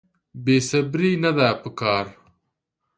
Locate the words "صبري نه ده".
0.69-1.47